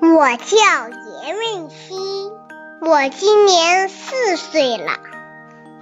[0.00, 0.56] 我叫
[0.88, 1.94] 严润熙，
[2.80, 4.92] 我今年四岁了。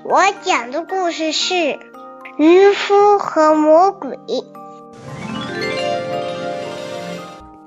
[0.05, 1.55] 我讲的故事是
[2.39, 4.17] 《渔夫和魔鬼》。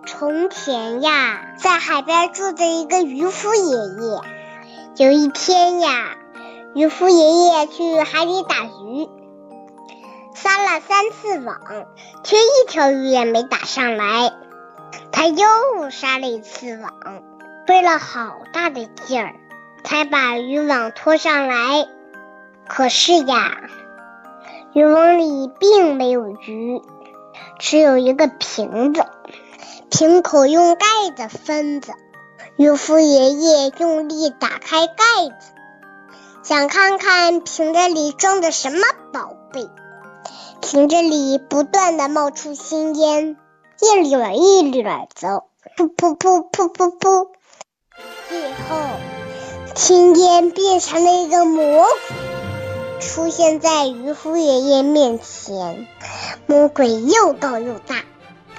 [0.05, 4.21] 从前呀，在海边住着一个渔夫爷爷。
[4.97, 6.17] 有一天呀，
[6.73, 9.07] 渔夫爷爷去海里打鱼，
[10.33, 11.59] 撒了三次网，
[12.23, 14.33] 却一条鱼也没打上来。
[15.17, 16.93] 他又撒了一次网，
[17.65, 19.33] 费了好大的劲儿，
[19.83, 21.87] 才把渔网拖上来。
[22.67, 23.57] 可是呀，
[24.73, 26.83] 渔网里并没有鱼，
[27.57, 29.07] 只有一个瓶子，
[29.89, 30.85] 瓶口用盖
[31.15, 31.93] 子封着。
[32.55, 34.93] 渔夫爷爷用力打开盖
[35.39, 35.51] 子，
[36.43, 39.67] 想看看瓶子里装的什么宝贝。
[40.61, 43.35] 瓶子里不断的冒出青烟。
[43.79, 45.43] 一缕一缕走，
[45.77, 47.27] 噗噗噗噗噗噗，
[48.27, 48.75] 最后
[49.75, 55.87] 青烟变成了一个魔鬼，出现在渔夫爷爷面前。
[56.47, 58.03] 魔鬼又高又大，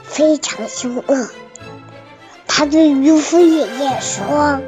[0.05, 1.29] 非常凶恶。
[2.47, 4.61] 他对渔夫爷爷说：“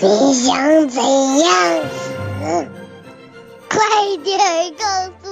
[0.00, 2.66] 你想怎样死？
[3.68, 4.84] 快点告
[5.22, 5.31] 诉！”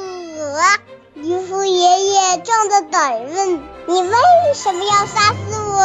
[2.70, 4.16] 爷壮着胆问：“你为
[4.54, 5.82] 什么要杀死我？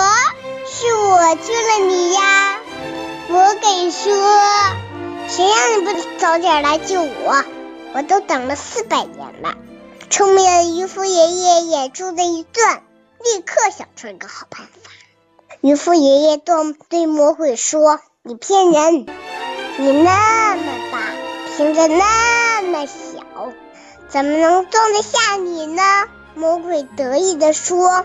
[0.67, 2.59] 是我救了你呀！”
[3.27, 4.13] 魔鬼说
[5.27, 7.43] ：“谁让你不早点来救我？
[7.95, 9.55] 我都等了四百年了。”
[10.11, 12.83] 聪明的渔夫爷爷眼珠子一转，
[13.19, 14.91] 立刻想出一个好办法。
[15.61, 16.55] 渔夫爷爷对
[16.89, 19.07] 对魔鬼说：“你骗人！
[19.77, 20.99] 你那么大，
[21.57, 22.93] 瓶子那么小。”
[24.07, 25.81] 怎么能装得下你呢？
[26.35, 28.03] 魔鬼得意地说：“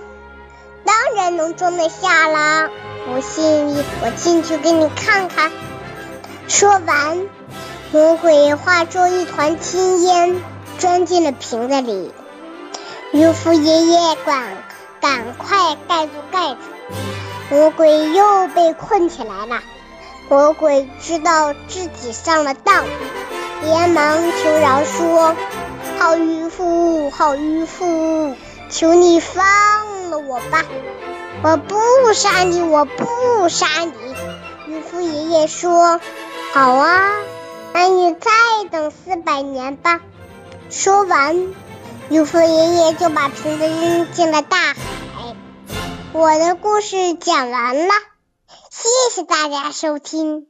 [0.86, 2.70] 当然能装得下啦！
[3.04, 5.50] 不信，我进去给你看看。”
[6.46, 7.26] 说完，
[7.90, 10.40] 魔鬼化作一团青烟，
[10.78, 12.12] 钻进了瓶子里。
[13.12, 14.56] 渔夫爷爷赶
[15.00, 16.58] 赶快盖住盖子，
[17.50, 19.60] 魔鬼又被困起来了。
[20.28, 22.84] 魔鬼知道自己上了当，
[23.64, 25.34] 连忙求饶说。
[26.00, 28.34] 好渔夫，好渔夫，
[28.70, 29.44] 求你放
[30.08, 30.64] 了我吧！
[31.44, 33.92] 我不杀你，我不杀你。
[34.66, 36.00] 渔夫爷爷说
[36.54, 37.10] ：“好啊，
[37.74, 38.30] 那你再
[38.70, 40.00] 等四百年吧。”
[40.70, 41.52] 说完，
[42.08, 45.36] 渔夫爷爷就把瓶子扔进了大海。
[46.14, 47.92] 我的故事讲完了，
[48.70, 50.46] 谢谢大家收听。